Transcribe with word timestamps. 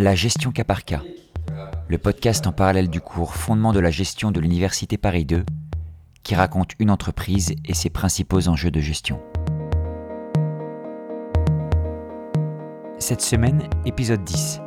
La 0.00 0.14
gestion 0.14 0.52
cas 0.52 0.62
par 0.62 0.84
cas, 0.84 1.02
le 1.88 1.98
podcast 1.98 2.46
en 2.46 2.52
parallèle 2.52 2.88
du 2.88 3.00
cours 3.00 3.34
Fondement 3.34 3.72
de 3.72 3.80
la 3.80 3.90
gestion 3.90 4.30
de 4.30 4.38
l'Université 4.38 4.96
Paris 4.96 5.24
2, 5.24 5.44
qui 6.22 6.36
raconte 6.36 6.74
une 6.78 6.92
entreprise 6.92 7.56
et 7.64 7.74
ses 7.74 7.90
principaux 7.90 8.46
enjeux 8.46 8.70
de 8.70 8.78
gestion. 8.78 9.20
Cette 13.00 13.22
semaine, 13.22 13.68
épisode 13.86 14.22
10. 14.22 14.60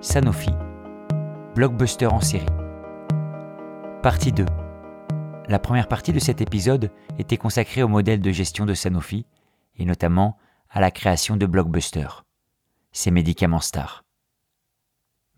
Sanofi, 0.00 0.50
blockbuster 1.54 2.06
en 2.06 2.20
série. 2.20 2.44
Partie 4.02 4.32
2. 4.32 4.44
La 5.46 5.60
première 5.60 5.86
partie 5.86 6.12
de 6.12 6.18
cet 6.18 6.40
épisode 6.40 6.90
était 7.20 7.36
consacrée 7.36 7.84
au 7.84 7.88
modèle 7.88 8.20
de 8.20 8.32
gestion 8.32 8.66
de 8.66 8.74
Sanofi, 8.74 9.24
et 9.76 9.84
notamment 9.84 10.36
à 10.68 10.80
la 10.80 10.90
création 10.90 11.36
de 11.36 11.46
Blockbuster, 11.46 12.08
ces 12.90 13.12
médicaments 13.12 13.60
stars. 13.60 14.03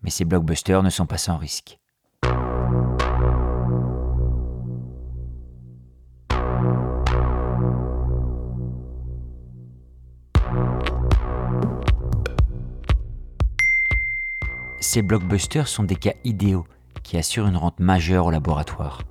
Mais 0.03 0.09
ces 0.09 0.25
blockbusters 0.25 0.83
ne 0.83 0.89
sont 0.89 1.05
pas 1.05 1.17
sans 1.17 1.37
risque. 1.37 1.79
Ces 14.79 15.01
blockbusters 15.01 15.67
sont 15.67 15.83
des 15.83 15.95
cas 15.95 16.13
idéaux 16.23 16.65
qui 17.03 17.17
assurent 17.17 17.47
une 17.47 17.57
rente 17.57 17.79
majeure 17.79 18.25
au 18.25 18.31
laboratoire. 18.31 19.03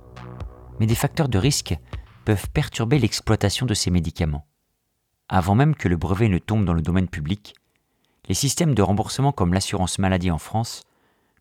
Mais 0.79 0.85
des 0.85 0.95
facteurs 0.95 1.29
de 1.29 1.37
risque 1.37 1.77
peuvent 2.25 2.49
perturber 2.49 2.99
l'exploitation 2.99 3.65
de 3.65 3.73
ces 3.73 3.91
médicaments. 3.91 4.47
Avant 5.29 5.55
même 5.55 5.75
que 5.75 5.87
le 5.87 5.97
brevet 5.97 6.29
ne 6.29 6.39
tombe 6.39 6.65
dans 6.65 6.73
le 6.73 6.81
domaine 6.81 7.07
public, 7.07 7.53
les 8.27 8.35
systèmes 8.35 8.75
de 8.75 8.81
remboursement 8.81 9.31
comme 9.31 9.53
l'assurance 9.53 9.99
maladie 9.99 10.31
en 10.31 10.37
France 10.37 10.83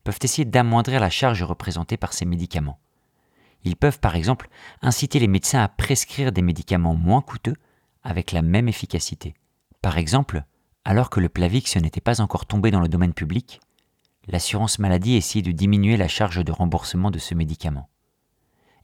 peuvent 0.04 0.18
essayer 0.22 0.44
d'amoindrir 0.44 1.00
la 1.00 1.10
charge 1.10 1.42
représentée 1.42 1.96
par 1.96 2.12
ces 2.12 2.24
médicaments. 2.24 2.78
Ils 3.64 3.76
peuvent 3.76 3.98
par 3.98 4.14
exemple 4.14 4.48
inciter 4.82 5.18
les 5.18 5.26
médecins 5.26 5.62
à 5.62 5.68
prescrire 5.68 6.30
des 6.30 6.42
médicaments 6.42 6.94
moins 6.94 7.22
coûteux 7.22 7.56
avec 8.04 8.30
la 8.30 8.42
même 8.42 8.68
efficacité. 8.68 9.34
Par 9.82 9.98
exemple, 9.98 10.44
alors 10.84 11.10
que 11.10 11.18
le 11.18 11.28
Plavix 11.28 11.76
n'était 11.76 12.00
pas 12.00 12.20
encore 12.20 12.46
tombé 12.46 12.70
dans 12.70 12.80
le 12.80 12.88
domaine 12.88 13.14
public, 13.14 13.60
l'assurance 14.28 14.78
maladie 14.78 15.16
essayait 15.16 15.42
de 15.42 15.50
diminuer 15.50 15.96
la 15.96 16.06
charge 16.06 16.44
de 16.44 16.52
remboursement 16.52 17.10
de 17.10 17.18
ce 17.18 17.34
médicament. 17.34 17.88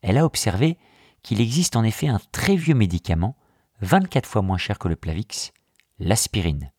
Elle 0.03 0.19
a 0.19 0.25
observé 0.25 0.79
qu'il 1.23 1.41
existe 1.41 1.77
en 1.77 1.85
effet 1.85 2.09
un 2.09 2.21
très 2.33 2.57
vieux 2.57 2.75
médicament 2.75 3.37
24 3.81 4.29
fois 4.29 4.43
moins 4.43 4.59
cher 4.59 4.81
que 4.81 4.89
le 4.89 4.97
Plavix, 4.97 5.53
l'aspirine, 6.01 6.73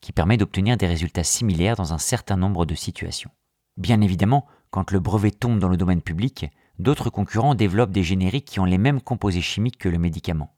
qui 0.00 0.12
permet 0.12 0.36
d'obtenir 0.36 0.76
des 0.76 0.86
résultats 0.86 1.24
similaires 1.24 1.76
dans 1.76 1.92
un 1.92 1.98
certain 1.98 2.36
nombre 2.36 2.66
de 2.66 2.74
situations. 2.74 3.30
Bien 3.76 4.00
évidemment, 4.00 4.46
quand 4.70 4.90
le 4.90 5.00
brevet 5.00 5.30
tombe 5.30 5.58
dans 5.58 5.68
le 5.68 5.76
domaine 5.76 6.02
public, 6.02 6.46
d'autres 6.78 7.10
concurrents 7.10 7.54
développent 7.54 7.90
des 7.90 8.02
génériques 8.02 8.44
qui 8.44 8.60
ont 8.60 8.64
les 8.64 8.78
mêmes 8.78 9.00
composés 9.00 9.40
chimiques 9.40 9.78
que 9.78 9.88
le 9.88 9.98
médicament. 9.98 10.54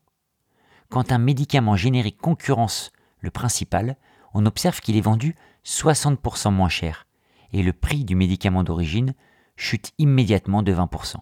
Quand 0.89 1.13
un 1.13 1.19
médicament 1.19 1.77
générique 1.77 2.19
concurrence 2.19 2.93
le 3.21 3.31
principal, 3.31 3.97
on 4.35 4.47
observe 4.47 4.81
qu'il 4.81 4.97
est 4.97 5.03
vendu 5.03 5.37
60% 5.65 6.53
moins 6.53 6.69
cher, 6.69 7.07
et 7.53 7.63
le 7.63 7.73
prix 7.73 8.05
du 8.05 8.17
médicament 8.17 8.65
d'origine 8.65 9.15
chute 9.57 9.93
immédiatement 9.99 10.63
de 10.63 10.73
20%. 10.73 11.17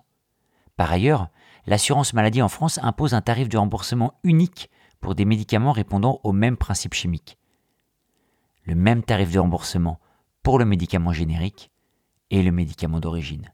Par 0.77 0.92
ailleurs, 0.92 1.28
l'assurance 1.66 2.12
maladie 2.14 2.41
en 2.41 2.48
France 2.48 2.78
impose 2.82 3.14
un 3.14 3.20
tarif 3.20 3.48
de 3.48 3.58
remboursement 3.58 4.14
unique 4.22 4.70
pour 5.00 5.14
des 5.14 5.25
médicaments 5.25 5.72
répondant 5.72 6.20
au 6.22 6.32
même 6.32 6.56
principe 6.56 6.94
chimique. 6.94 7.38
Le 8.69 8.74
même 8.74 9.02
tarif 9.02 9.33
de 9.33 9.38
remboursement 9.38 9.98
pour 10.42 10.58
le 10.58 10.66
médicament 10.66 11.14
générique 11.14 11.70
et 12.28 12.43
le 12.43 12.53
médicament 12.53 13.00
d'origine. 13.00 13.50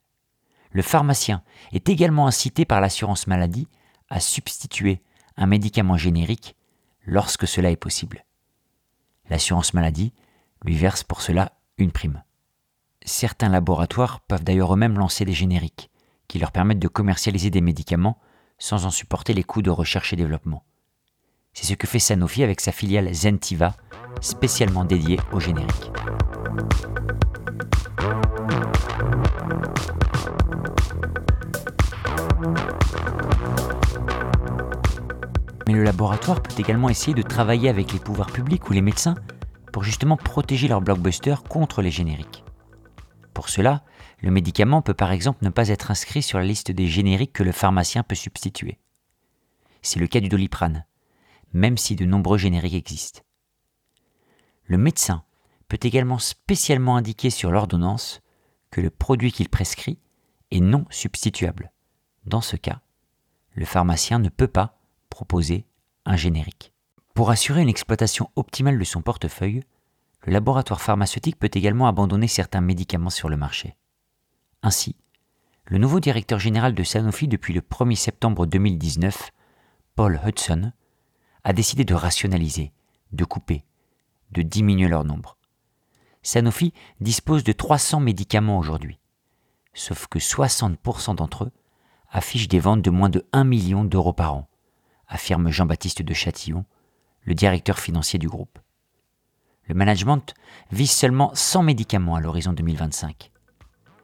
Le 0.72 0.82
pharmacien 0.82 1.44
est 1.70 1.88
également 1.88 2.26
incité 2.26 2.64
par 2.64 2.80
l'assurance 2.80 3.28
maladie 3.28 3.68
à 4.10 4.18
substituer 4.18 5.02
un 5.36 5.46
médicament 5.46 5.96
générique 5.96 6.56
lorsque 7.06 7.46
cela 7.46 7.70
est 7.70 7.76
possible. 7.76 8.24
L'assurance 9.30 9.72
maladie 9.72 10.12
lui 10.64 10.74
verse 10.74 11.04
pour 11.04 11.22
cela 11.22 11.52
une 11.78 11.92
prime. 11.92 12.24
Certains 13.04 13.50
laboratoires 13.50 14.18
peuvent 14.18 14.42
d'ailleurs 14.42 14.74
eux-mêmes 14.74 14.98
lancer 14.98 15.24
des 15.24 15.32
génériques 15.32 15.92
qui 16.26 16.40
leur 16.40 16.50
permettent 16.50 16.80
de 16.80 16.88
commercialiser 16.88 17.50
des 17.50 17.60
médicaments 17.60 18.18
sans 18.58 18.84
en 18.84 18.90
supporter 18.90 19.32
les 19.32 19.44
coûts 19.44 19.62
de 19.62 19.70
recherche 19.70 20.12
et 20.12 20.16
développement. 20.16 20.64
C'est 21.54 21.66
ce 21.66 21.74
que 21.74 21.86
fait 21.86 22.00
Sanofi 22.00 22.42
avec 22.42 22.60
sa 22.60 22.72
filiale 22.72 23.14
Zentiva, 23.14 23.74
spécialement 24.20 24.84
dédiée 24.84 25.20
au 25.32 25.38
générique. 25.38 25.90
Mais 35.66 35.72
le 35.72 35.84
laboratoire 35.84 36.42
peut 36.42 36.52
également 36.58 36.88
essayer 36.90 37.14
de 37.14 37.22
travailler 37.22 37.68
avec 37.68 37.92
les 37.92 38.00
pouvoirs 38.00 38.30
publics 38.30 38.68
ou 38.68 38.72
les 38.72 38.82
médecins 38.82 39.14
pour 39.72 39.84
justement 39.84 40.16
protéger 40.16 40.68
leurs 40.68 40.82
blockbusters 40.82 41.44
contre 41.44 41.82
les 41.82 41.90
génériques. 41.90 42.44
Pour 43.32 43.48
cela, 43.48 43.82
le 44.20 44.30
médicament 44.30 44.82
peut 44.82 44.94
par 44.94 45.12
exemple 45.12 45.44
ne 45.44 45.50
pas 45.50 45.68
être 45.68 45.90
inscrit 45.90 46.22
sur 46.22 46.38
la 46.38 46.44
liste 46.44 46.70
des 46.72 46.88
génériques 46.88 47.32
que 47.32 47.42
le 47.42 47.52
pharmacien 47.52 48.02
peut 48.02 48.14
substituer. 48.14 48.78
C'est 49.82 50.00
le 50.00 50.06
cas 50.06 50.20
du 50.20 50.28
doliprane, 50.28 50.84
même 51.54 51.78
si 51.78 51.96
de 51.96 52.04
nombreux 52.04 52.36
génériques 52.36 52.74
existent. 52.74 53.22
Le 54.64 54.76
médecin 54.76 55.24
peut 55.68 55.78
également 55.82 56.18
spécialement 56.18 56.96
indiquer 56.96 57.30
sur 57.30 57.50
l'ordonnance 57.50 58.20
que 58.70 58.80
le 58.80 58.90
produit 58.90 59.32
qu'il 59.32 59.48
prescrit 59.48 59.98
est 60.50 60.60
non 60.60 60.84
substituable. 60.90 61.72
Dans 62.26 62.40
ce 62.40 62.56
cas, 62.56 62.80
le 63.54 63.64
pharmacien 63.64 64.18
ne 64.18 64.28
peut 64.28 64.48
pas 64.48 64.78
proposer 65.08 65.66
un 66.04 66.16
générique. 66.16 66.72
Pour 67.14 67.30
assurer 67.30 67.62
une 67.62 67.68
exploitation 67.68 68.30
optimale 68.34 68.78
de 68.78 68.84
son 68.84 69.00
portefeuille, 69.00 69.62
le 70.24 70.32
laboratoire 70.32 70.80
pharmaceutique 70.80 71.38
peut 71.38 71.50
également 71.52 71.86
abandonner 71.86 72.26
certains 72.26 72.60
médicaments 72.60 73.10
sur 73.10 73.28
le 73.28 73.36
marché. 73.36 73.76
Ainsi, 74.62 74.96
le 75.66 75.78
nouveau 75.78 76.00
directeur 76.00 76.38
général 76.38 76.74
de 76.74 76.82
Sanofi 76.82 77.28
depuis 77.28 77.54
le 77.54 77.60
1er 77.60 77.94
septembre 77.94 78.46
2019, 78.46 79.30
Paul 79.94 80.20
Hudson, 80.26 80.72
a 81.44 81.52
décidé 81.52 81.84
de 81.84 81.94
rationaliser, 81.94 82.72
de 83.12 83.24
couper, 83.24 83.64
de 84.32 84.42
diminuer 84.42 84.88
leur 84.88 85.04
nombre. 85.04 85.36
Sanofi 86.22 86.72
dispose 87.00 87.44
de 87.44 87.52
300 87.52 88.00
médicaments 88.00 88.58
aujourd'hui, 88.58 88.98
sauf 89.74 90.06
que 90.06 90.18
60% 90.18 91.16
d'entre 91.16 91.44
eux 91.44 91.52
affichent 92.10 92.48
des 92.48 92.60
ventes 92.60 92.82
de 92.82 92.90
moins 92.90 93.10
de 93.10 93.26
1 93.32 93.44
million 93.44 93.84
d'euros 93.84 94.12
par 94.12 94.34
an, 94.34 94.48
affirme 95.06 95.50
Jean-Baptiste 95.50 96.02
de 96.02 96.14
Châtillon, 96.14 96.64
le 97.22 97.34
directeur 97.34 97.78
financier 97.78 98.18
du 98.18 98.28
groupe. 98.28 98.58
Le 99.66 99.74
management 99.74 100.34
vise 100.70 100.92
seulement 100.92 101.30
100 101.34 101.62
médicaments 101.62 102.14
à 102.14 102.20
l'horizon 102.20 102.52
2025. 102.52 103.30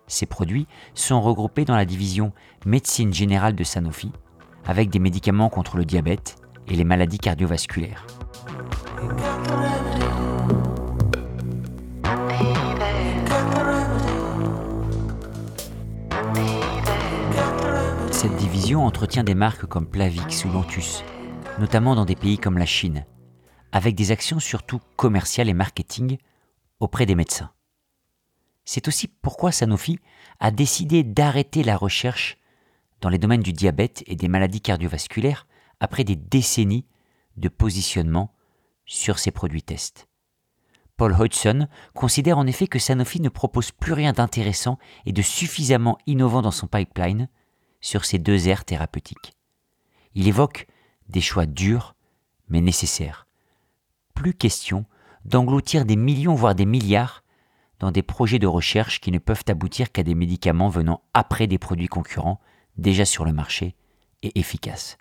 Ces 0.06 0.26
produits 0.26 0.66
sont 0.94 1.20
regroupés 1.20 1.64
dans 1.64 1.76
la 1.76 1.84
division 1.84 2.32
médecine 2.66 3.14
générale 3.14 3.54
de 3.54 3.64
Sanofi, 3.64 4.10
avec 4.64 4.90
des 4.90 4.98
médicaments 4.98 5.48
contre 5.48 5.76
le 5.76 5.84
diabète 5.84 6.36
et 6.70 6.76
les 6.76 6.84
maladies 6.84 7.18
cardiovasculaires. 7.18 8.06
Cette 18.12 18.36
division 18.36 18.84
entretient 18.84 19.24
des 19.24 19.34
marques 19.34 19.66
comme 19.66 19.86
Plavix 19.86 20.44
ou 20.44 20.52
Lantus, 20.52 21.02
notamment 21.58 21.94
dans 21.94 22.04
des 22.04 22.16
pays 22.16 22.38
comme 22.38 22.58
la 22.58 22.66
Chine, 22.66 23.04
avec 23.72 23.94
des 23.94 24.10
actions 24.10 24.38
surtout 24.38 24.80
commerciales 24.96 25.48
et 25.48 25.54
marketing 25.54 26.18
auprès 26.80 27.06
des 27.06 27.14
médecins. 27.14 27.50
C'est 28.64 28.88
aussi 28.88 29.08
pourquoi 29.08 29.52
Sanofi 29.52 29.98
a 30.38 30.50
décidé 30.50 31.02
d'arrêter 31.02 31.62
la 31.62 31.76
recherche 31.76 32.36
dans 33.00 33.08
les 33.08 33.18
domaines 33.18 33.42
du 33.42 33.52
diabète 33.52 34.04
et 34.06 34.16
des 34.16 34.28
maladies 34.28 34.60
cardiovasculaires 34.60 35.46
après 35.80 36.04
des 36.04 36.16
décennies 36.16 36.86
de 37.36 37.48
positionnement 37.48 38.34
sur 38.84 39.18
ces 39.18 39.30
produits 39.30 39.62
tests. 39.62 40.08
Paul 40.96 41.16
Hodgson 41.18 41.66
considère 41.94 42.36
en 42.36 42.46
effet 42.46 42.66
que 42.66 42.78
Sanofi 42.78 43.20
ne 43.20 43.30
propose 43.30 43.72
plus 43.72 43.94
rien 43.94 44.12
d'intéressant 44.12 44.78
et 45.06 45.12
de 45.12 45.22
suffisamment 45.22 45.96
innovant 46.06 46.42
dans 46.42 46.50
son 46.50 46.66
pipeline 46.66 47.28
sur 47.80 48.04
ces 48.04 48.18
deux 48.18 48.48
aires 48.48 48.66
thérapeutiques. 48.66 49.32
Il 50.14 50.28
évoque 50.28 50.66
des 51.08 51.22
choix 51.22 51.46
durs 51.46 51.94
mais 52.48 52.60
nécessaires. 52.60 53.26
Plus 54.14 54.34
question 54.34 54.84
d'engloutir 55.24 55.86
des 55.86 55.96
millions 55.96 56.34
voire 56.34 56.54
des 56.54 56.66
milliards 56.66 57.24
dans 57.78 57.92
des 57.92 58.02
projets 58.02 58.38
de 58.38 58.46
recherche 58.46 59.00
qui 59.00 59.10
ne 59.10 59.18
peuvent 59.18 59.44
aboutir 59.48 59.92
qu'à 59.92 60.02
des 60.02 60.14
médicaments 60.14 60.68
venant 60.68 61.02
après 61.14 61.46
des 61.46 61.58
produits 61.58 61.88
concurrents 61.88 62.40
déjà 62.76 63.06
sur 63.06 63.24
le 63.24 63.32
marché 63.32 63.74
et 64.22 64.38
efficaces. 64.38 64.98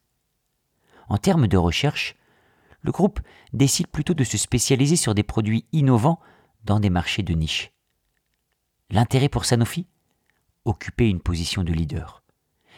En 1.10 1.18
termes 1.18 1.48
de 1.48 1.58
recherche, 1.58 2.16
le 2.82 2.92
groupe 2.92 3.20
décide 3.52 3.88
plutôt 3.88 4.14
de 4.14 4.24
se 4.24 4.38
spécialiser 4.38 4.96
sur 4.96 5.14
des 5.14 5.24
produits 5.24 5.66
innovants 5.74 6.20
dans 6.64 6.80
des 6.80 6.90
marchés 6.90 7.24
de 7.24 7.34
niche, 7.34 7.72
L'intérêt 8.92 9.30
pour 9.30 9.46
Sanofi? 9.46 9.86
Occuper 10.66 11.08
une 11.08 11.22
position 11.22 11.64
de 11.64 11.72
leader 11.72 12.24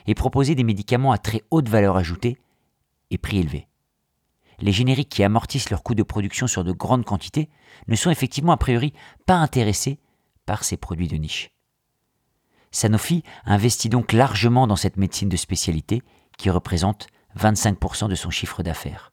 et 0.08 0.14
proposer 0.14 0.56
des 0.56 0.64
médicaments 0.64 1.14
à 1.14 1.18
très 1.18 1.42
haute 1.52 1.70
valeur 1.70 1.96
ajoutée 1.96 2.38
et 3.12 3.18
prix 3.18 3.40
élevé. 3.40 3.68
Les 4.60 4.74
génériques 4.74 5.10
qui 5.10 5.24
amortissent 5.24 5.70
leurs 5.70 5.84
coûts 5.84 5.96
de 5.96 6.04
production 6.04 6.48
sur 6.48 6.64
de 6.64 6.72
grandes 6.74 7.06
quantités 7.06 7.50
ne 7.88 7.96
sont 7.96 8.10
effectivement 8.10 8.52
a 8.52 8.58
priori 8.58 8.94
pas 9.26 9.36
intéressés 9.36 10.00
par 10.46 10.64
ces 10.64 10.76
produits 10.76 11.08
de 11.08 11.16
niche. 11.16 11.52
Sanofi 12.72 13.24
investit 13.46 13.90
donc 13.90 14.12
largement 14.12 14.68
dans 14.68 14.76
cette 14.76 14.98
médecine 14.98 15.30
de 15.30 15.38
spécialité 15.38 16.02
qui 16.38 16.50
représente 16.50 17.08
25% 17.38 18.10
de 18.10 18.16
son 18.16 18.30
chiffre 18.30 18.64
d'affaires. 18.64 19.12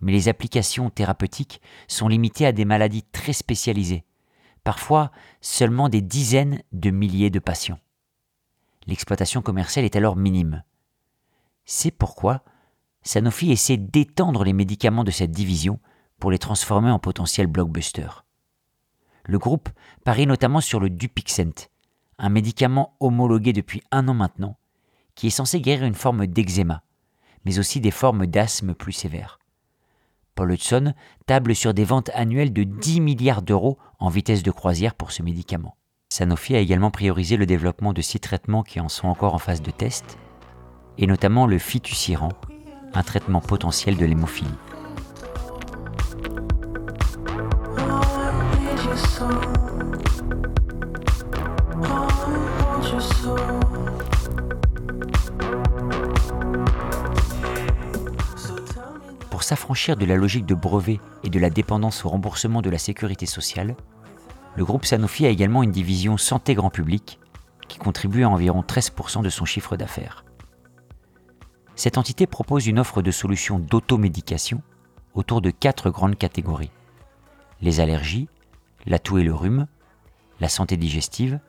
Mais 0.00 0.12
les 0.12 0.28
applications 0.28 0.90
thérapeutiques 0.90 1.60
sont 1.88 2.08
limitées 2.08 2.46
à 2.46 2.52
des 2.52 2.64
maladies 2.64 3.04
très 3.12 3.32
spécialisées, 3.32 4.04
parfois 4.64 5.10
seulement 5.40 5.88
des 5.88 6.00
dizaines 6.00 6.62
de 6.72 6.90
milliers 6.90 7.30
de 7.30 7.38
patients. 7.38 7.78
L'exploitation 8.86 9.42
commerciale 9.42 9.84
est 9.84 9.96
alors 9.96 10.16
minime. 10.16 10.64
C'est 11.64 11.90
pourquoi 11.90 12.42
Sanofi 13.02 13.50
essaie 13.52 13.76
d'étendre 13.76 14.44
les 14.44 14.52
médicaments 14.52 15.04
de 15.04 15.10
cette 15.10 15.30
division 15.30 15.80
pour 16.18 16.30
les 16.30 16.38
transformer 16.38 16.90
en 16.90 16.98
potentiels 16.98 17.46
blockbusters. 17.46 18.24
Le 19.24 19.38
groupe 19.38 19.68
parie 20.04 20.26
notamment 20.26 20.60
sur 20.60 20.80
le 20.80 20.90
Dupixent, 20.90 21.68
un 22.18 22.28
médicament 22.28 22.96
homologué 23.00 23.52
depuis 23.52 23.82
un 23.90 24.08
an 24.08 24.14
maintenant, 24.14 24.58
qui 25.14 25.26
est 25.26 25.30
censé 25.30 25.60
guérir 25.60 25.86
une 25.86 25.94
forme 25.94 26.26
d'eczéma, 26.26 26.82
mais 27.44 27.58
aussi 27.58 27.80
des 27.80 27.90
formes 27.90 28.26
d'asthme 28.26 28.74
plus 28.74 28.92
sévères. 28.92 29.38
Paul 30.34 30.52
Hudson 30.52 30.94
table 31.26 31.54
sur 31.54 31.74
des 31.74 31.84
ventes 31.84 32.10
annuelles 32.14 32.52
de 32.52 32.62
10 32.62 33.00
milliards 33.00 33.42
d'euros 33.42 33.78
en 33.98 34.08
vitesse 34.08 34.42
de 34.42 34.50
croisière 34.50 34.94
pour 34.94 35.12
ce 35.12 35.22
médicament. 35.22 35.76
Sanofi 36.08 36.56
a 36.56 36.60
également 36.60 36.90
priorisé 36.90 37.36
le 37.36 37.46
développement 37.46 37.92
de 37.92 38.02
six 38.02 38.20
traitements 38.20 38.62
qui 38.62 38.80
en 38.80 38.88
sont 38.88 39.08
encore 39.08 39.34
en 39.34 39.38
phase 39.38 39.62
de 39.62 39.70
test, 39.70 40.18
et 40.98 41.06
notamment 41.06 41.46
le 41.46 41.58
fituciran, 41.58 42.30
un 42.94 43.02
traitement 43.02 43.40
potentiel 43.40 43.96
de 43.96 44.04
l'hémophilie. 44.04 44.48
S'affranchir 59.50 59.96
de 59.96 60.06
la 60.06 60.14
logique 60.14 60.46
de 60.46 60.54
brevet 60.54 61.00
et 61.24 61.28
de 61.28 61.40
la 61.40 61.50
dépendance 61.50 62.04
au 62.04 62.08
remboursement 62.08 62.62
de 62.62 62.70
la 62.70 62.78
sécurité 62.78 63.26
sociale, 63.26 63.74
le 64.54 64.64
groupe 64.64 64.84
Sanofi 64.84 65.26
a 65.26 65.28
également 65.28 65.64
une 65.64 65.72
division 65.72 66.16
santé 66.16 66.54
grand 66.54 66.70
public 66.70 67.18
qui 67.66 67.76
contribue 67.78 68.22
à 68.22 68.28
environ 68.28 68.60
13% 68.62 69.24
de 69.24 69.28
son 69.28 69.44
chiffre 69.44 69.76
d'affaires. 69.76 70.24
Cette 71.74 71.98
entité 71.98 72.28
propose 72.28 72.68
une 72.68 72.78
offre 72.78 73.02
de 73.02 73.10
solutions 73.10 73.58
d'automédication 73.58 74.62
autour 75.14 75.40
de 75.40 75.50
quatre 75.50 75.90
grandes 75.90 76.16
catégories. 76.16 76.70
Les 77.60 77.80
allergies, 77.80 78.28
la 78.86 79.00
toux 79.00 79.18
et 79.18 79.24
le 79.24 79.34
rhume, 79.34 79.66
la 80.38 80.48
santé 80.48 80.76
digestive 80.76 81.40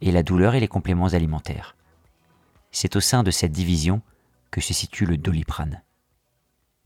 et 0.00 0.12
la 0.12 0.22
douleur 0.22 0.54
et 0.54 0.60
les 0.60 0.68
compléments 0.68 1.08
alimentaires. 1.08 1.74
C'est 2.70 2.94
au 2.94 3.00
sein 3.00 3.24
de 3.24 3.32
cette 3.32 3.50
division 3.50 4.00
que 4.52 4.60
se 4.60 4.72
situe 4.72 5.06
le 5.06 5.16
doliprane. 5.16 5.82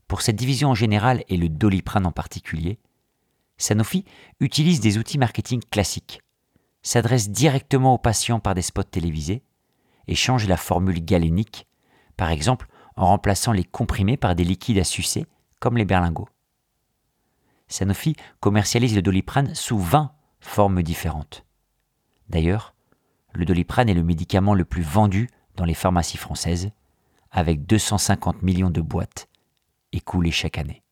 Pour 0.07 0.21
cette 0.21 0.35
division 0.37 0.69
en 0.69 0.75
général 0.75 1.23
et 1.27 1.37
le 1.37 1.49
doliprane 1.49 2.05
en 2.05 2.11
particulier, 2.11 2.79
Sanofi 3.57 4.05
utilise 4.39 4.79
des 4.79 4.97
outils 4.97 5.17
marketing 5.17 5.61
classiques, 5.69 6.21
s'adresse 6.81 7.29
directement 7.29 7.93
aux 7.95 7.97
patients 7.97 8.39
par 8.39 8.55
des 8.55 8.61
spots 8.61 8.83
télévisés 8.83 9.43
et 10.07 10.15
change 10.15 10.47
la 10.47 10.57
formule 10.57 11.03
galénique, 11.03 11.67
par 12.15 12.29
exemple 12.29 12.67
en 12.95 13.07
remplaçant 13.07 13.51
les 13.51 13.63
comprimés 13.63 14.17
par 14.17 14.35
des 14.35 14.43
liquides 14.43 14.79
à 14.79 14.83
sucer 14.83 15.25
comme 15.59 15.77
les 15.77 15.85
berlingots. 15.85 16.29
Sanofi 17.67 18.15
commercialise 18.39 18.95
le 18.95 19.01
doliprane 19.01 19.53
sous 19.53 19.77
20 19.77 20.11
formes 20.39 20.81
différentes. 20.83 21.45
D'ailleurs, 22.29 22.73
le 23.33 23.45
doliprane 23.45 23.89
est 23.89 23.93
le 23.93 24.03
médicament 24.03 24.53
le 24.53 24.65
plus 24.65 24.83
vendu 24.83 25.29
dans 25.55 25.65
les 25.65 25.73
pharmacies 25.73 26.17
françaises, 26.17 26.71
avec 27.31 27.65
250 27.65 28.41
millions 28.41 28.69
de 28.69 28.81
boîtes 28.81 29.26
écoulées 29.97 30.31
chaque 30.31 30.57
année. 30.57 30.83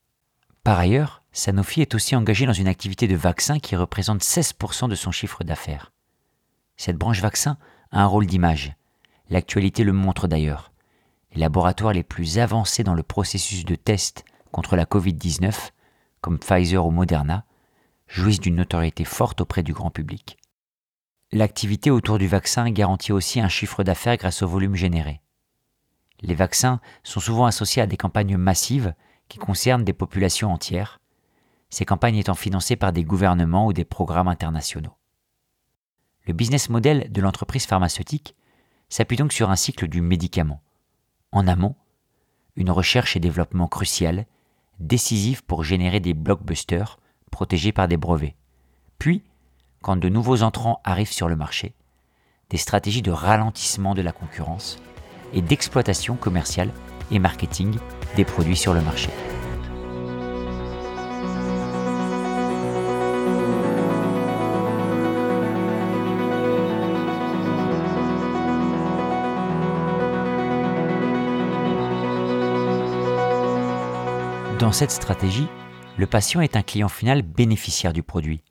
Par 0.64 0.80
ailleurs, 0.80 1.22
Sanofi 1.32 1.82
est 1.82 1.96
aussi 1.96 2.16
engagé 2.16 2.46
dans 2.46 2.54
une 2.54 2.68
activité 2.68 3.08
de 3.08 3.16
vaccin 3.16 3.60
qui 3.60 3.76
représente 3.76 4.24
16% 4.24 4.90
de 4.90 4.96
son 4.96 5.12
chiffre 5.12 5.44
d'affaires. 5.44 5.92
Cette 6.76 6.98
branche 6.98 7.22
vaccin 7.22 7.58
a 7.92 8.02
un 8.02 8.06
rôle 8.06 8.26
d'image. 8.26 8.74
L'actualité 9.30 9.84
le 9.84 9.94
montre 9.94 10.28
d'ailleurs. 10.28 10.72
Les 11.34 11.42
laboratoires 11.42 11.94
les 11.94 12.04
plus 12.04 12.40
avancés 12.40 12.84
dans 12.84 12.94
le 12.94 13.04
processus 13.04 13.66
de 13.66 13.76
test 13.76 14.26
contre 14.52 14.76
la 14.76 14.86
Covid-19, 14.86 15.72
comme 16.22 16.40
Pfizer 16.40 16.86
ou 16.86 16.92
Moderna, 16.92 17.46
jouissent 18.08 18.40
d'une 18.40 18.56
notoriété 18.56 19.04
forte 19.04 19.42
auprès 19.42 19.64
du 19.64 19.74
grand 19.74 19.92
public. 19.92 20.38
L'activité 21.32 21.92
autour 21.92 22.18
du 22.18 22.28
vaccin 22.28 22.70
garantit 22.72 23.12
aussi 23.12 23.40
un 23.40 23.50
chiffre 23.50 23.84
d'affaires 23.84 24.18
grâce 24.18 24.42
au 24.42 24.48
volume 24.48 24.76
généré. 24.76 25.22
Les 26.26 26.34
vaccins 26.34 26.80
sont 27.04 27.20
souvent 27.20 27.46
associés 27.46 27.84
à 27.84 27.88
des 27.88 27.98
campagnes 27.98 28.36
massives 28.36 28.96
qui 29.30 29.38
concernent 29.38 29.84
des 29.84 29.94
populations 29.94 30.52
entières, 30.52 31.00
ces 31.70 31.86
campagnes 31.86 32.16
étant 32.16 32.34
financées 32.34 32.76
par 32.76 32.92
des 32.92 33.04
gouvernements 33.04 33.68
ou 33.68 33.74
des 33.74 33.86
programmes 33.86 34.28
internationaux. 34.28 34.98
Le 36.26 36.34
business 36.34 36.70
model 36.70 37.12
de 37.12 37.22
l'entreprise 37.22 37.68
pharmaceutique 37.68 38.36
s'appuie 38.90 39.18
donc 39.18 39.34
sur 39.34 39.52
un 39.52 39.56
cycle 39.56 39.88
du 39.88 40.02
médicament. 40.02 40.64
En 41.32 41.48
amont, 41.48 41.76
une 42.56 42.72
recherche 42.72 43.16
et 43.16 43.20
développement 43.20 43.68
crucial, 43.68 44.26
décisif 44.80 45.44
pour 45.44 45.64
générer 45.64 46.00
des 46.00 46.16
blockbusters 46.16 46.98
protégés 47.30 47.72
par 47.72 47.88
des 47.88 47.98
brevets. 47.98 48.36
Puis, 48.98 49.24
quand 49.84 49.96
de 49.96 50.10
nouveaux 50.10 50.42
entrants 50.42 50.82
arrivent 50.86 51.12
sur 51.12 51.30
le 51.30 51.36
marché, 51.36 51.76
des 52.50 52.58
stratégies 52.58 53.04
de 53.04 53.12
ralentissement 53.12 53.94
de 53.94 54.02
la 54.02 54.12
concurrence 54.12 54.80
et 55.34 55.42
d'exploitation 55.42 56.16
commerciale 56.16 56.72
et 57.12 57.20
marketing 57.20 57.78
des 58.16 58.26
produits 58.26 58.58
sur 58.58 58.74
le 58.74 58.82
marché. 58.82 59.10
Dans 74.60 74.72
cette 74.72 74.92
stratégie, 74.92 75.48
le 75.98 76.08
patient 76.08 76.42
est 76.42 76.56
un 76.56 76.64
client 76.64 76.90
final 76.90 77.22
bénéficiaire 77.22 77.94
du 77.94 78.04
produit, 78.04 78.42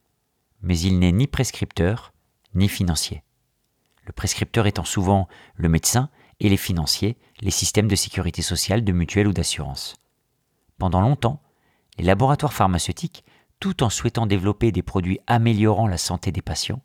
mais 0.63 0.79
il 0.79 0.99
n'est 0.99 1.13
ni 1.13 1.27
prescripteur 1.27 2.13
ni 2.55 2.69
financier. 2.69 3.23
Le 4.07 4.13
prescripteur 4.13 4.67
étant 4.67 4.85
souvent 4.85 5.29
le 5.57 5.69
médecin 5.69 6.11
et 6.41 6.49
les 6.49 6.57
financiers, 6.57 7.17
les 7.41 7.51
systèmes 7.51 7.89
de 7.89 7.97
sécurité 7.97 8.43
sociale, 8.43 8.85
de 8.85 8.93
mutuelle 8.93 9.29
ou 9.29 9.33
d'assurance. 9.33 9.97
Pendant 10.79 11.01
longtemps, 11.01 11.41
les 11.99 12.05
laboratoires 12.05 12.53
pharmaceutiques, 12.53 13.25
tout 13.61 13.83
en 13.83 13.91
souhaitant 13.91 14.27
développer 14.27 14.73
des 14.73 14.83
produits 14.83 15.21
améliorant 15.27 15.87
la 15.87 15.99
santé 15.99 16.33
des 16.33 16.43
patients, 16.43 16.83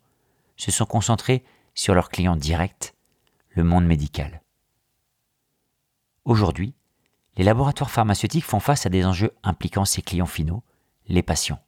se 0.56 0.70
sont 0.70 0.86
concentrés 0.86 1.44
sur 1.74 1.94
leurs 1.94 2.10
clients 2.10 2.36
directs, 2.36 2.94
le 3.50 3.64
monde 3.64 3.86
médical. 3.86 4.42
Aujourd'hui, 6.24 6.74
les 7.36 7.44
laboratoires 7.44 7.90
pharmaceutiques 7.90 8.44
font 8.44 8.60
face 8.60 8.86
à 8.86 8.90
des 8.90 9.04
enjeux 9.04 9.32
impliquant 9.42 9.84
ses 9.84 10.02
clients 10.02 10.26
finaux, 10.26 10.62
les 11.08 11.22
patients. 11.22 11.60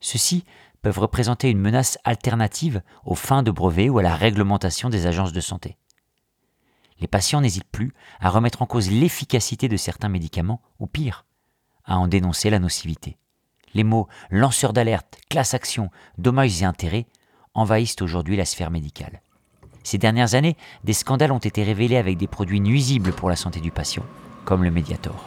Ceux-ci 0.00 0.44
peuvent 0.82 0.98
représenter 0.98 1.50
une 1.50 1.58
menace 1.58 1.98
alternative 2.04 2.82
aux 3.04 3.14
fins 3.14 3.42
de 3.42 3.50
brevets 3.50 3.90
ou 3.90 3.98
à 3.98 4.02
la 4.02 4.14
réglementation 4.14 4.88
des 4.88 5.06
agences 5.06 5.32
de 5.32 5.40
santé. 5.40 5.76
Les 7.00 7.06
patients 7.08 7.40
n'hésitent 7.40 7.70
plus 7.70 7.92
à 8.20 8.30
remettre 8.30 8.62
en 8.62 8.66
cause 8.66 8.90
l'efficacité 8.90 9.68
de 9.68 9.76
certains 9.76 10.08
médicaments, 10.08 10.62
ou 10.78 10.86
pire, 10.86 11.24
à 11.84 11.98
en 11.98 12.08
dénoncer 12.08 12.50
la 12.50 12.58
nocivité. 12.58 13.16
Les 13.74 13.84
mots 13.84 14.08
lanceur 14.30 14.72
d'alerte, 14.72 15.18
classe 15.28 15.54
action, 15.54 15.90
dommages 16.16 16.62
et 16.62 16.64
intérêts 16.64 17.06
envahissent 17.54 18.00
aujourd'hui 18.00 18.36
la 18.36 18.44
sphère 18.44 18.70
médicale. 18.70 19.20
Ces 19.82 19.98
dernières 19.98 20.34
années, 20.34 20.56
des 20.84 20.92
scandales 20.92 21.32
ont 21.32 21.38
été 21.38 21.62
révélés 21.62 21.96
avec 21.96 22.18
des 22.18 22.26
produits 22.26 22.60
nuisibles 22.60 23.12
pour 23.12 23.28
la 23.28 23.36
santé 23.36 23.60
du 23.60 23.70
patient, 23.70 24.04
comme 24.44 24.64
le 24.64 24.70
Mediator. 24.70 25.24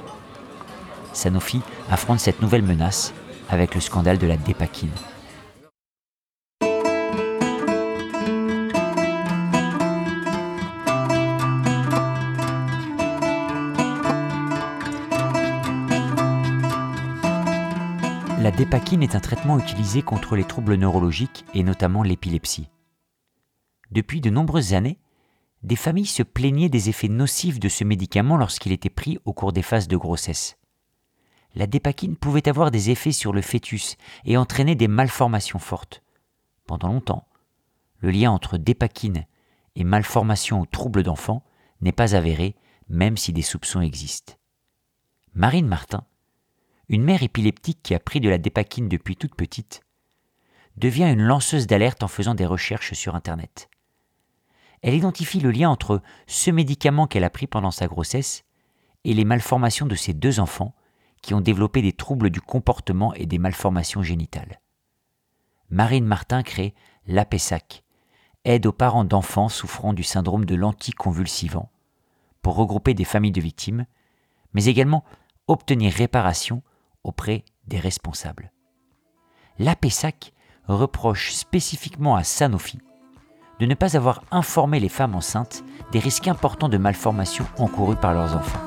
Sanofi 1.14 1.62
affronte 1.90 2.20
cette 2.20 2.42
nouvelle 2.42 2.64
menace 2.64 3.14
avec 3.50 3.76
le 3.76 3.82
scandale 3.82 4.18
de 4.18 4.28
la 4.28 4.38
dépakine. 4.38 4.92
La 18.42 18.50
dépakine 18.50 19.04
est 19.04 19.14
un 19.14 19.20
traitement 19.20 19.60
utilisé 19.60 20.02
contre 20.02 20.36
les 20.36 20.46
troubles 20.46 20.74
neurologiques 20.74 21.46
et 21.54 21.62
notamment 21.62 22.02
l'épilepsie. 22.02 22.70
Depuis 23.92 24.20
de 24.20 24.32
nombreuses 24.32 24.74
années, 24.74 24.98
des 25.62 25.76
familles 25.76 26.08
se 26.08 26.24
plaignaient 26.24 26.68
des 26.68 26.90
effets 26.90 27.08
nocifs 27.08 27.60
de 27.60 27.70
ce 27.70 27.84
médicament 27.84 28.38
lorsqu'il 28.38 28.72
était 28.72 28.90
pris 28.90 29.20
au 29.26 29.34
cours 29.34 29.54
des 29.54 29.62
phases 29.62 29.88
de 29.88 29.96
grossesse. 29.96 30.58
La 31.54 31.68
dépakine 31.68 32.16
pouvait 32.16 32.50
avoir 32.50 32.72
des 32.72 32.90
effets 32.90 33.12
sur 33.12 33.32
le 33.32 33.44
fœtus 33.44 33.96
et 34.26 34.38
entraîner 34.38 34.74
des 34.74 34.88
malformations 34.88 35.60
fortes. 35.60 36.02
Pendant 36.66 36.88
longtemps, 36.88 37.28
le 38.00 38.10
lien 38.10 38.32
entre 38.32 38.58
dépakine 38.58 39.28
et 39.76 39.84
malformation 39.84 40.62
ou 40.62 40.66
troubles 40.66 41.04
d'enfant 41.04 41.44
n'est 41.82 41.92
pas 41.92 42.16
avéré, 42.16 42.56
même 42.90 43.18
si 43.18 43.34
des 43.34 43.44
soupçons 43.44 43.82
existent. 43.82 44.34
Marine 45.36 45.68
Martin, 45.68 46.06
une 46.92 47.04
mère 47.06 47.24
épileptique 47.24 47.80
qui 47.82 47.96
a 47.96 48.00
pris 48.00 48.20
de 48.20 48.28
la 48.28 48.38
dépakine 48.38 48.90
depuis 48.90 49.16
toute 49.16 49.34
petite, 49.34 49.82
devient 50.76 51.10
une 51.10 51.22
lanceuse 51.22 51.66
d'alerte 51.66 52.04
en 52.04 52.10
faisant 52.10 52.36
des 52.36 52.46
recherches 52.46 52.94
sur 52.94 53.16
Internet. 53.16 53.70
Elle 54.82 54.96
identifie 54.96 55.40
le 55.40 55.52
lien 55.52 55.70
entre 55.70 56.02
ce 56.28 56.52
médicament 56.52 57.08
qu'elle 57.08 57.24
a 57.24 57.30
pris 57.30 57.48
pendant 57.48 57.72
sa 57.72 57.88
grossesse 57.88 58.44
et 59.06 59.14
les 59.14 59.24
malformations 59.24 59.86
de 59.86 59.96
ses 59.96 60.14
deux 60.14 60.42
enfants 60.42 60.76
qui 61.22 61.34
ont 61.34 61.40
développé 61.40 61.82
des 61.82 61.94
troubles 61.94 62.30
du 62.30 62.42
comportement 62.42 63.14
et 63.14 63.26
des 63.26 63.38
malformations 63.38 64.04
génitales. 64.04 64.60
Marine 65.70 66.06
Martin 66.06 66.44
crée 66.44 66.74
l'APESAC, 67.08 67.86
aide 68.44 68.66
aux 68.66 68.74
parents 68.74 69.06
d'enfants 69.06 69.48
souffrant 69.48 69.94
du 69.94 70.04
syndrome 70.04 70.44
de 70.44 70.56
l'anticonvulsivant, 70.56 71.72
pour 72.42 72.56
regrouper 72.56 72.94
des 72.94 73.06
familles 73.06 73.32
de 73.32 73.40
victimes, 73.40 73.86
mais 74.54 74.66
également 74.66 75.06
obtenir 75.48 75.94
réparation 75.94 76.64
auprès 77.04 77.46
des 77.68 77.80
responsables. 77.80 78.52
L'APESAC 79.60 80.34
reproche 80.68 81.32
spécifiquement 81.32 82.16
à 82.16 82.24
Sanofi 82.24 82.80
de 83.60 83.68
ne 83.68 83.76
pas 83.76 83.96
avoir 83.96 84.24
informé 84.32 84.80
les 84.80 84.90
femmes 84.90 85.14
enceintes 85.14 85.64
des 85.92 86.00
risques 86.00 86.28
importants 86.28 86.70
de 86.70 86.80
malformations 86.80 87.46
encourus 87.60 87.96
par 87.96 88.14
leurs 88.14 88.36
enfants. 88.36 88.60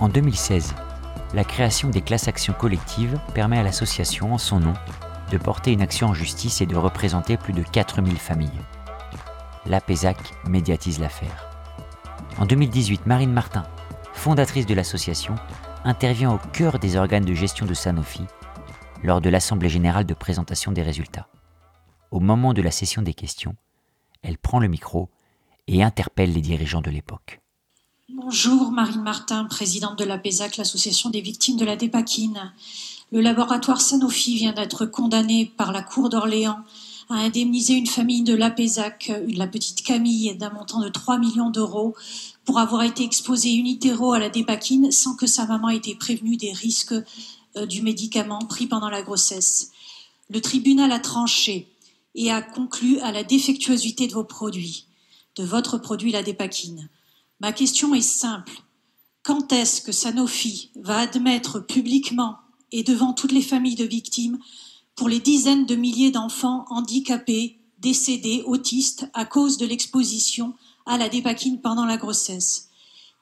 En 0.00 0.08
2016, 0.08 0.74
la 1.34 1.42
création 1.42 1.90
des 1.90 2.00
classes 2.00 2.28
actions 2.28 2.52
collectives 2.52 3.18
permet 3.34 3.58
à 3.58 3.64
l'association, 3.64 4.32
en 4.32 4.38
son 4.38 4.60
nom, 4.60 4.74
de 5.30 5.38
porter 5.38 5.72
une 5.72 5.82
action 5.82 6.08
en 6.08 6.14
justice 6.14 6.60
et 6.60 6.66
de 6.66 6.76
représenter 6.76 7.36
plus 7.36 7.52
de 7.52 7.62
4000 7.62 8.16
familles. 8.16 8.50
L'APESAC 9.66 10.16
médiatise 10.46 10.98
l'affaire. 10.98 11.48
En 12.38 12.46
2018, 12.46 13.06
Marine 13.06 13.32
Martin, 13.32 13.64
fondatrice 14.14 14.66
de 14.66 14.74
l'association, 14.74 15.34
intervient 15.84 16.32
au 16.32 16.38
cœur 16.52 16.78
des 16.78 16.96
organes 16.96 17.24
de 17.24 17.34
gestion 17.34 17.66
de 17.66 17.74
Sanofi 17.74 18.22
lors 19.02 19.20
de 19.20 19.28
l'Assemblée 19.28 19.68
générale 19.68 20.06
de 20.06 20.14
présentation 20.14 20.72
des 20.72 20.82
résultats. 20.82 21.28
Au 22.10 22.20
moment 22.20 22.52
de 22.52 22.62
la 22.62 22.70
session 22.70 23.02
des 23.02 23.14
questions, 23.14 23.56
elle 24.22 24.38
prend 24.38 24.58
le 24.58 24.68
micro 24.68 25.08
et 25.66 25.82
interpelle 25.82 26.32
les 26.32 26.40
dirigeants 26.40 26.80
de 26.80 26.90
l'époque. 26.90 27.40
Bonjour, 28.08 28.72
Marine 28.72 29.02
Martin, 29.02 29.44
présidente 29.44 29.98
de 29.98 30.04
l'APESAC, 30.04 30.56
l'association 30.56 31.10
des 31.10 31.20
victimes 31.20 31.58
de 31.58 31.64
la 31.64 31.76
dépakine. 31.76 32.52
Le 33.10 33.22
laboratoire 33.22 33.80
Sanofi 33.80 34.36
vient 34.36 34.52
d'être 34.52 34.84
condamné 34.84 35.46
par 35.56 35.72
la 35.72 35.82
Cour 35.82 36.10
d'Orléans 36.10 36.58
à 37.08 37.14
indemniser 37.14 37.72
une 37.72 37.86
famille 37.86 38.22
de 38.22 38.34
l'APESAC, 38.34 39.10
la 39.28 39.46
petite 39.46 39.82
Camille, 39.82 40.36
d'un 40.36 40.50
montant 40.50 40.80
de 40.80 40.90
3 40.90 41.16
millions 41.16 41.48
d'euros 41.48 41.96
pour 42.44 42.58
avoir 42.58 42.82
été 42.82 43.02
exposée 43.02 43.54
unitéro 43.54 44.12
à 44.12 44.18
la 44.18 44.28
dépakine 44.28 44.92
sans 44.92 45.16
que 45.16 45.26
sa 45.26 45.46
maman 45.46 45.70
ait 45.70 45.76
été 45.76 45.94
prévenue 45.94 46.36
des 46.36 46.52
risques 46.52 46.94
euh, 47.56 47.64
du 47.64 47.80
médicament 47.80 48.40
pris 48.40 48.66
pendant 48.66 48.90
la 48.90 49.00
grossesse. 49.00 49.70
Le 50.28 50.42
tribunal 50.42 50.92
a 50.92 50.98
tranché 50.98 51.66
et 52.14 52.30
a 52.30 52.42
conclu 52.42 52.98
à 53.00 53.10
la 53.10 53.24
défectuosité 53.24 54.06
de 54.06 54.12
vos 54.12 54.24
produits, 54.24 54.84
de 55.36 55.44
votre 55.44 55.78
produit 55.78 56.12
la 56.12 56.22
dépakine. 56.22 56.90
Ma 57.40 57.52
question 57.52 57.94
est 57.94 58.02
simple. 58.02 58.52
Quand 59.22 59.50
est-ce 59.50 59.80
que 59.80 59.92
Sanofi 59.92 60.70
va 60.76 60.98
admettre 60.98 61.60
publiquement 61.60 62.36
et 62.72 62.82
devant 62.82 63.12
toutes 63.12 63.32
les 63.32 63.42
familles 63.42 63.74
de 63.74 63.84
victimes 63.84 64.38
pour 64.94 65.08
les 65.08 65.20
dizaines 65.20 65.66
de 65.66 65.76
milliers 65.76 66.10
d'enfants 66.10 66.64
handicapés, 66.70 67.58
décédés, 67.78 68.42
autistes 68.46 69.08
à 69.14 69.24
cause 69.24 69.56
de 69.56 69.66
l'exposition 69.66 70.54
à 70.86 70.98
la 70.98 71.08
dépakine 71.08 71.60
pendant 71.60 71.84
la 71.84 71.96
grossesse 71.96 72.68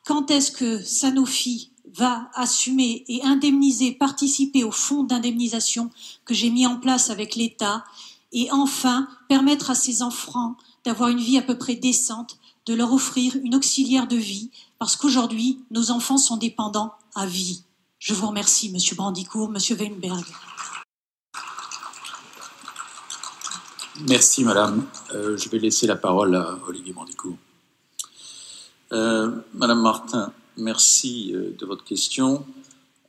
Quand 0.07 0.31
est-ce 0.31 0.50
que 0.50 0.83
Sanofi 0.83 1.71
va 1.95 2.31
assumer 2.35 3.05
et 3.09 3.23
indemniser, 3.23 3.93
participer 3.93 4.65
au 4.65 4.71
fonds 4.71 5.05
d'indemnisation 5.05 5.91
que 6.25 6.35
j'ai 6.35 6.50
mis 6.50 6.67
en 6.67 6.76
place 6.76 7.11
avec 7.11 7.37
l'État 7.37 7.85
et 8.33 8.50
enfin 8.50 9.09
permettre 9.29 9.71
à 9.71 9.75
ces 9.75 10.03
enfants 10.03 10.57
d'avoir 10.85 11.09
une 11.09 11.21
vie 11.21 11.38
à 11.38 11.43
peu 11.43 11.59
près 11.59 11.75
décente 11.75 12.38
de 12.67 12.75
leur 12.75 12.93
offrir 12.93 13.37
une 13.43 13.55
auxiliaire 13.55 14.09
de 14.09 14.17
vie, 14.17 14.50
parce 14.79 14.97
qu'aujourd'hui, 14.97 15.61
nos 15.71 15.91
enfants 15.91 16.19
sont 16.19 16.37
dépendants 16.37 16.93
à 17.15 17.26
vie. 17.26 17.62
Je 17.99 18.12
vous 18.12 18.26
remercie, 18.29 18.71
Monsieur 18.71 18.95
Brandicourt, 18.95 19.49
Monsieur 19.49 19.75
Weinberg. 19.75 20.25
Merci, 24.07 24.45
Madame. 24.45 24.87
Euh, 25.15 25.38
je 25.38 25.49
vais 25.49 25.59
laisser 25.59 25.87
la 25.87 25.97
parole 25.97 26.37
à 26.37 26.59
Olivier 26.69 26.93
Brandicourt. 26.93 27.38
Euh, 28.93 29.31
Madame 29.55 29.81
Martin, 29.81 30.33
merci 30.59 31.33
euh, 31.35 31.57
de 31.59 31.65
votre 31.65 31.85
question. 31.85 32.45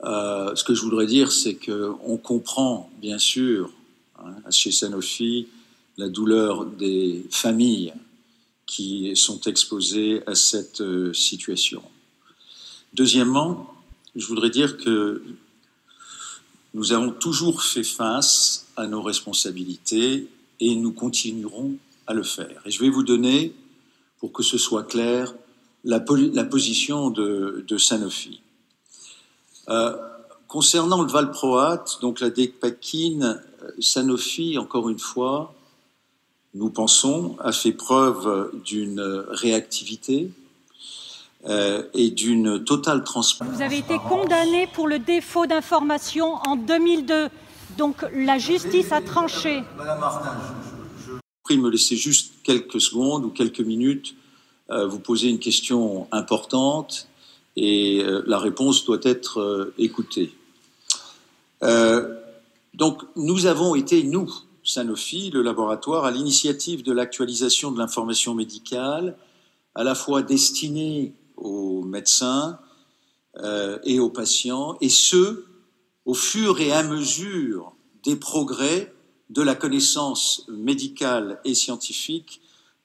ce 0.02 0.64
que 0.64 0.74
je 0.74 0.82
voudrais 0.82 1.06
dire, 1.06 1.34
c'est 1.34 1.56
qu'on 1.56 2.18
comprend, 2.18 2.90
bien 3.02 3.20
sûr, 3.20 3.70
hein, 4.20 4.36
chez 4.50 4.72
Sanofi, 4.72 5.50
la 5.98 6.08
douleur 6.08 6.66
des 6.66 7.26
familles 7.30 7.94
qui 8.66 9.14
sont 9.16 9.42
exposés 9.42 10.24
à 10.28 10.36
cette 10.36 10.82
situation. 11.14 11.84
Deuxièmement, 12.94 13.77
je 14.18 14.26
voudrais 14.26 14.50
dire 14.50 14.78
que 14.78 15.24
nous 16.74 16.92
avons 16.92 17.12
toujours 17.12 17.62
fait 17.62 17.84
face 17.84 18.68
à 18.76 18.88
nos 18.88 19.02
responsabilités 19.02 20.28
et 20.60 20.76
nous 20.76 20.92
continuerons 20.92 21.76
à 22.08 22.14
le 22.14 22.24
faire. 22.24 22.62
Et 22.66 22.72
je 22.72 22.82
vais 22.82 22.90
vous 22.90 23.04
donner, 23.04 23.54
pour 24.20 24.32
que 24.32 24.42
ce 24.42 24.58
soit 24.58 24.84
clair, 24.84 25.34
la, 25.84 26.00
position 26.00 27.12
de, 27.12 27.78
Sanofi. 27.78 28.42
Euh, 29.70 29.96
concernant 30.48 31.04
le 31.04 31.12
valproate, 31.12 32.00
donc 32.02 32.20
la 32.20 32.32
dépakine, 32.32 33.42
euh, 33.62 33.72
Sanofi, 33.80 34.58
encore 34.58 34.90
une 34.90 35.00
fois, 35.00 35.54
nous 36.56 36.72
pensons, 36.72 37.38
a 37.40 37.52
fait 37.52 37.72
preuve 37.72 38.52
d'une 38.66 39.00
réactivité 39.30 40.32
euh, 41.46 41.84
et 41.94 42.10
d'une 42.10 42.64
totale 42.64 43.04
transparence. 43.04 43.56
Vous 43.56 43.62
avez 43.62 43.78
été 43.78 43.98
condamné 44.00 44.68
pour 44.74 44.88
le 44.88 44.98
défaut 44.98 45.46
d'information 45.46 46.34
en 46.48 46.56
2002. 46.56 47.30
Donc 47.78 48.04
la 48.12 48.40
justice 48.40 48.92
a 48.92 49.02
tranché. 49.02 49.62
Madame 49.78 50.00
Martin, 50.00 50.36
je, 51.06 51.12
vous 51.12 51.20
prie 51.44 51.58
de 51.58 51.62
me 51.62 51.70
laisser 51.70 51.96
juste 51.96 52.34
quelques 52.44 52.82
secondes 52.82 53.24
ou 53.24 53.30
quelques 53.30 53.62
minutes 53.62 54.16
euh, 54.72 54.88
vous 54.88 55.00
poser 55.00 55.30
une 55.30 55.38
question 55.38 56.08
importante 56.12 57.08
et 57.56 58.02
euh, 58.02 58.24
la 58.26 58.40
réponse 58.40 58.84
doit 58.84 59.00
être 59.04 59.72
écoutée. 59.78 60.34
donc 62.74 63.04
nous 63.16 63.46
avons 63.46 63.76
été, 63.76 64.04
nous, 64.04 64.28
Sanofi, 64.64 65.30
le 65.30 65.44
laboratoire, 65.44 66.04
à 66.04 66.12
l'initiative 66.12 66.84
de 66.84 66.92
l'actualisation 66.92 67.72
de 67.72 67.78
l'information 67.78 68.34
médicale, 68.34 69.16
à 69.76 69.84
la 69.84 69.94
fois 69.94 70.24
destinée 70.24 71.14
aux 71.38 71.84
médecins 71.84 72.60
euh, 73.38 73.78
et 73.84 74.00
aux 74.00 74.10
patients, 74.10 74.78
et 74.82 74.90
ce, 74.90 75.46
au 76.06 76.14
fur 76.14 76.60
et 76.60 76.72
à 76.72 76.84
mesure 76.84 77.74
des 78.04 78.16
progrès 78.16 78.94
de 79.30 79.42
la 79.42 79.56
connaissance 79.56 80.46
médicale 80.50 81.40
et 81.46 81.54
scientifique 81.54 82.42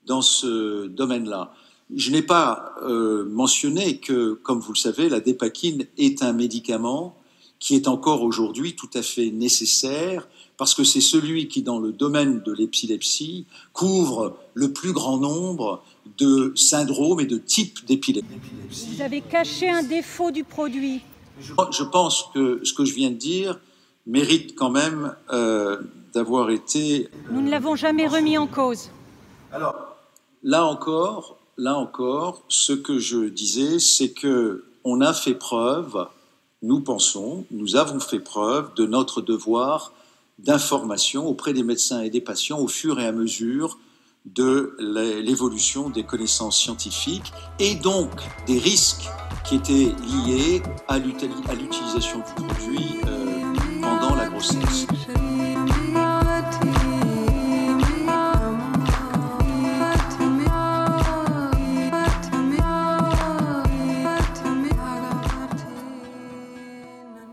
dans 0.06 0.23
ce 0.23 0.87
domaine-là. 0.87 1.54
Je 1.94 2.11
n'ai 2.11 2.23
pas 2.23 2.75
euh, 2.82 3.25
mentionné 3.26 3.99
que, 3.99 4.35
comme 4.35 4.61
vous 4.61 4.73
le 4.73 4.78
savez, 4.78 5.09
la 5.09 5.21
dépakine 5.21 5.87
est 5.97 6.23
un 6.23 6.32
médicament 6.32 7.16
qui 7.59 7.76
est 7.76 7.87
encore 7.87 8.23
aujourd'hui 8.23 8.75
tout 8.75 8.90
à 8.94 9.02
fait 9.02 9.30
nécessaire 9.30 10.26
parce 10.56 10.75
que 10.75 10.85
c'est 10.85 11.00
celui 11.00 11.49
qui, 11.49 11.62
dans 11.62 11.78
le 11.78 11.92
domaine 11.92 12.42
de 12.42 12.52
l'épilepsie, 12.52 13.47
couvre 13.73 14.37
le 14.54 14.73
plus 14.73 14.92
grand 14.92 15.18
nombre 15.18 15.82
de 16.18 16.52
syndromes 16.56 17.21
et 17.21 17.26
de 17.26 17.38
types 17.38 17.85
d'épilepsie. 17.87 18.26
Vous 18.71 19.02
avez 19.02 19.21
caché 19.21 19.68
un 19.68 19.82
défaut 19.82 20.30
du 20.30 20.44
produit. 20.44 21.00
Je 21.40 21.85
pense 21.85 22.26
que 22.35 22.61
ce 22.64 22.75
que 22.75 22.85
je 22.85 22.94
viens 22.94 23.11
de 23.11 23.16
dire 23.16 23.59
mérite 24.06 24.54
quand 24.54 24.71
même 24.71 25.14
euh, 25.32 25.80
d'avoir 26.14 26.50
été. 26.50 27.09
Nous 27.30 27.40
ne 27.40 27.50
l'avons 27.50 27.76
jamais 27.76 28.06
remis 28.06 28.37
en 28.38 28.47
cause. 28.47 28.90
Alors, 29.52 29.75
là 30.42 30.66
encore, 30.66 31.38
là 31.56 31.76
encore, 31.76 32.42
ce 32.49 32.73
que 32.73 32.99
je 32.99 33.28
disais, 33.28 33.78
c'est 33.78 34.12
que 34.12 34.64
on 34.85 35.00
a 35.00 35.12
fait 35.12 35.35
preuve, 35.35 36.06
nous 36.62 36.80
pensons, 36.80 37.44
nous 37.50 37.76
avons 37.76 38.00
fait 38.00 38.18
preuve 38.18 38.75
de 38.75 38.87
notre 38.87 39.21
devoir 39.21 39.92
d'information 40.38 41.26
auprès 41.26 41.52
des 41.52 41.62
médecins 41.62 42.00
et 42.00 42.10
des 42.10 42.20
patients 42.20 42.58
au 42.58 42.68
fur 42.68 43.00
et 43.00 43.06
à 43.06 43.12
mesure 43.12 43.78
de 44.24 44.76
l'évolution 45.24 45.90
des 45.90 46.04
connaissances 46.04 46.58
scientifiques 46.58 47.32
et 47.58 47.74
donc 47.74 48.10
des 48.46 48.58
risques 48.58 49.08
qui 49.44 49.56
étaient 49.56 49.92
liés 50.26 50.62
à 50.88 50.98
l'utilisation 50.98 52.18
du 52.18 52.44
produit 52.44 53.00
euh, 53.06 53.54
pendant 53.80 54.14
la 54.14 54.28
grossesse. 54.28 54.86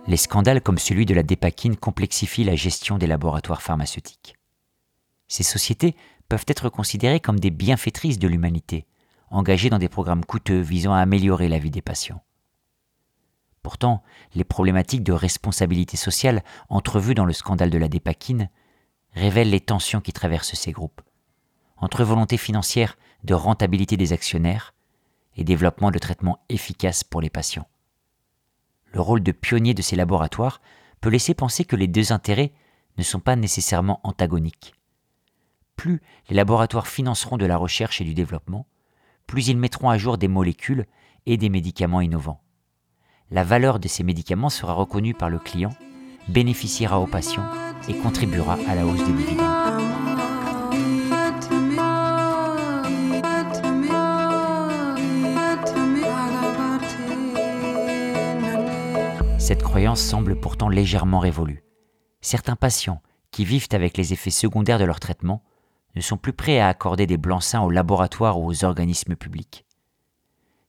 Les 0.09 0.17
scandales 0.17 0.61
comme 0.61 0.79
celui 0.79 1.05
de 1.05 1.13
la 1.13 1.21
dépakine 1.21 1.75
complexifient 1.75 2.43
la 2.43 2.55
gestion 2.55 2.97
des 2.97 3.05
laboratoires 3.05 3.61
pharmaceutiques. 3.61 4.37
Ces 5.27 5.43
sociétés 5.43 5.95
peuvent 6.29 6.45
être 6.47 6.67
considérées 6.67 7.19
comme 7.19 7.39
des 7.39 7.51
bienfaitrices 7.51 8.17
de 8.17 8.27
l'humanité, 8.27 8.87
engagées 9.29 9.69
dans 9.69 9.77
des 9.77 9.87
programmes 9.87 10.25
coûteux 10.25 10.61
visant 10.61 10.93
à 10.93 10.97
améliorer 10.97 11.47
la 11.47 11.59
vie 11.59 11.69
des 11.69 11.83
patients. 11.83 12.23
Pourtant, 13.61 14.01
les 14.33 14.43
problématiques 14.43 15.03
de 15.03 15.13
responsabilité 15.13 15.95
sociale 15.95 16.43
entrevues 16.69 17.13
dans 17.13 17.25
le 17.25 17.33
scandale 17.33 17.69
de 17.69 17.77
la 17.77 17.87
dépakine 17.87 18.49
révèlent 19.13 19.51
les 19.51 19.61
tensions 19.61 20.01
qui 20.01 20.11
traversent 20.11 20.55
ces 20.55 20.71
groupes, 20.71 21.01
entre 21.77 22.03
volonté 22.03 22.37
financière 22.37 22.97
de 23.25 23.35
rentabilité 23.35 23.95
des 23.95 24.11
actionnaires 24.11 24.73
et 25.35 25.43
développement 25.43 25.91
de 25.91 25.99
traitements 25.99 26.39
efficaces 26.49 27.03
pour 27.03 27.21
les 27.21 27.29
patients 27.29 27.67
le 28.91 29.01
rôle 29.01 29.21
de 29.21 29.31
pionnier 29.31 29.73
de 29.73 29.81
ces 29.81 29.95
laboratoires 29.95 30.61
peut 31.01 31.09
laisser 31.09 31.33
penser 31.33 31.65
que 31.65 31.75
les 31.75 31.87
deux 31.87 32.11
intérêts 32.11 32.51
ne 32.97 33.03
sont 33.03 33.19
pas 33.19 33.35
nécessairement 33.35 33.99
antagoniques. 34.03 34.73
Plus 35.75 36.01
les 36.29 36.35
laboratoires 36.35 36.87
financeront 36.87 37.37
de 37.37 37.45
la 37.45 37.57
recherche 37.57 38.01
et 38.01 38.03
du 38.03 38.13
développement, 38.13 38.67
plus 39.27 39.47
ils 39.47 39.57
mettront 39.57 39.89
à 39.89 39.97
jour 39.97 40.17
des 40.17 40.27
molécules 40.27 40.85
et 41.25 41.37
des 41.37 41.49
médicaments 41.49 42.01
innovants. 42.01 42.41
La 43.31 43.43
valeur 43.43 43.79
de 43.79 43.87
ces 43.87 44.03
médicaments 44.03 44.49
sera 44.49 44.73
reconnue 44.73 45.13
par 45.13 45.29
le 45.29 45.39
client, 45.39 45.75
bénéficiera 46.27 46.99
aux 46.99 47.07
patients 47.07 47.45
et 47.87 47.93
contribuera 47.93 48.57
à 48.67 48.75
la 48.75 48.85
hausse 48.85 49.05
des 49.05 49.13
dividendes. 49.13 49.58
Cette 59.49 59.63
croyance 59.63 59.99
semble 59.99 60.39
pourtant 60.39 60.69
légèrement 60.69 61.17
révolue. 61.17 61.63
Certains 62.21 62.55
patients 62.55 63.01
qui 63.31 63.45
vivent 63.45 63.69
avec 63.71 63.97
les 63.97 64.13
effets 64.13 64.29
secondaires 64.29 64.77
de 64.77 64.83
leur 64.83 64.99
traitement 64.99 65.41
ne 65.95 66.01
sont 66.01 66.17
plus 66.17 66.33
prêts 66.33 66.59
à 66.59 66.67
accorder 66.67 67.07
des 67.07 67.17
blancs-seings 67.17 67.63
aux 67.63 67.71
laboratoires 67.71 68.39
ou 68.39 68.45
aux 68.45 68.63
organismes 68.63 69.15
publics. 69.15 69.65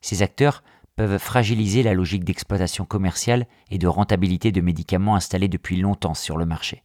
Ces 0.01 0.23
acteurs 0.23 0.65
peuvent 0.97 1.19
fragiliser 1.19 1.83
la 1.83 1.93
logique 1.93 2.25
d'exploitation 2.25 2.87
commerciale 2.87 3.47
et 3.71 3.77
de 3.77 3.87
rentabilité 3.87 4.51
de 4.51 4.63
médicaments 4.63 5.15
installés 5.15 5.49
depuis 5.49 5.77
longtemps 5.77 6.15
sur 6.15 6.39
le 6.39 6.47
marché. 6.47 6.83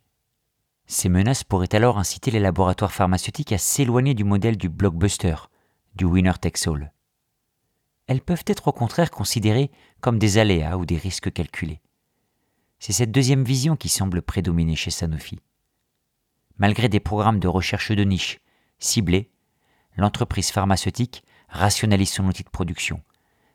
Ces 0.87 1.07
menaces 1.07 1.45
pourraient 1.45 1.73
alors 1.73 1.97
inciter 1.97 2.29
les 2.29 2.41
laboratoires 2.41 2.91
pharmaceutiques 2.91 3.53
à 3.53 3.57
s'éloigner 3.57 4.15
du 4.15 4.25
modèle 4.25 4.57
du 4.57 4.67
blockbuster, 4.67 5.37
du 5.96 6.03
winner 6.03 6.33
takes 6.41 6.67
all. 6.67 6.91
Elles 8.07 8.20
peuvent 8.20 8.43
être 8.48 8.67
au 8.67 8.74
contraire 8.74 9.11
considérées 9.11 9.72
comme 10.01 10.20
des 10.20 10.37
aléas 10.39 10.75
ou 10.75 10.85
des 10.85 10.98
risques 10.98 11.31
calculés. 11.31 11.79
C'est 12.79 12.94
cette 12.94 13.11
deuxième 13.11 13.44
vision 13.44 13.75
qui 13.75 13.90
semble 13.90 14.22
prédominer 14.22 14.75
chez 14.75 14.92
Sanofi. 14.92 15.40
Malgré 16.57 16.90
des 16.90 17.00
programmes 17.00 17.40
de 17.40 17.48
recherche 17.48 17.92
de 17.92 18.03
niche 18.03 18.40
ciblés, 18.79 19.31
l'entreprise 19.98 20.51
pharmaceutique 20.51 21.24
rationalise 21.50 22.11
son 22.11 22.25
outil 22.25 22.44
de 22.44 22.50
production, 22.50 23.01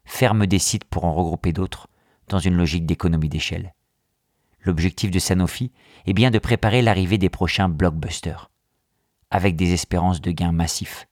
ferme 0.04 0.46
des 0.46 0.58
sites 0.58 0.84
pour 0.84 1.04
en 1.04 1.14
regrouper 1.14 1.52
d'autres, 1.52 1.88
dans 2.28 2.38
une 2.38 2.56
logique 2.56 2.86
d'économie 2.86 3.28
d'échelle. 3.28 3.74
L'objectif 4.62 5.10
de 5.10 5.18
Sanofi 5.18 5.72
est 6.06 6.12
bien 6.12 6.30
de 6.30 6.38
préparer 6.38 6.82
l'arrivée 6.82 7.18
des 7.18 7.30
prochains 7.30 7.68
blockbusters, 7.68 8.50
avec 9.30 9.56
des 9.56 9.72
espérances 9.72 10.20
de 10.20 10.30
gains 10.30 10.52
massifs, 10.52 11.08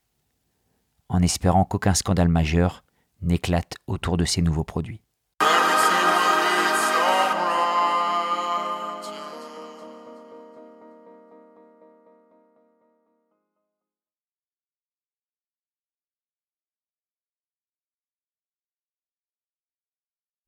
en 1.09 1.23
espérant 1.23 1.64
qu'aucun 1.64 1.94
scandale 1.94 2.29
majeur 2.29 2.85
n'éclate 3.23 3.75
autour 3.87 4.16
de 4.16 4.25
ces 4.25 4.42
nouveaux 4.42 4.64
produits. 4.64 5.03